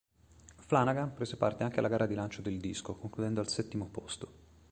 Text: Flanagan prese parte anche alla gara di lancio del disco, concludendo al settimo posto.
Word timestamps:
Flanagan 0.57 1.13
prese 1.13 1.37
parte 1.37 1.63
anche 1.63 1.77
alla 1.77 1.87
gara 1.87 2.07
di 2.07 2.15
lancio 2.15 2.41
del 2.41 2.59
disco, 2.59 2.95
concludendo 2.95 3.39
al 3.39 3.49
settimo 3.49 3.87
posto. 3.87 4.33